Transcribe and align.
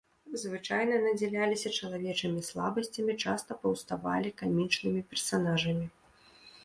Звычайна 0.43 0.95
надзяляліся 1.07 1.73
чалавечымі 1.81 2.41
слабасцямі, 2.49 3.13
часта 3.25 3.51
паўставалі 3.67 4.35
камічнымі 4.43 5.01
персанажамі. 5.13 5.85